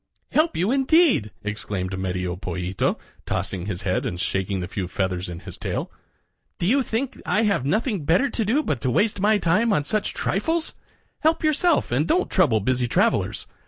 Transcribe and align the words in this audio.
"Help 0.31 0.57
you, 0.57 0.71
indeed!" 0.71 1.29
exclaimed 1.43 1.95
Medio 1.95 2.35
Pollito, 2.35 2.97
tossing 3.27 3.67
his 3.67 3.83
head 3.83 4.03
and 4.03 4.19
shaking 4.19 4.59
the 4.59 4.67
few 4.67 4.87
feathers 4.87 5.29
in 5.29 5.41
his 5.41 5.59
tail. 5.59 5.91
"Do 6.57 6.65
you 6.65 6.81
think 6.81 7.21
I 7.23 7.43
have 7.43 7.67
nothing 7.67 8.03
to 8.07 8.29
do 8.43 8.63
but 8.63 8.81
to 8.81 8.89
waste 8.89 9.19
my 9.19 9.37
time 9.37 9.71
on 9.71 9.83
such 9.83 10.15
trifles? 10.15 10.73
Help 11.19 11.43
yourself 11.43 11.91
and 11.91 12.07
don't 12.07 12.31
trouble 12.31 12.61
busy 12.61 12.87
travelers. 12.87 13.45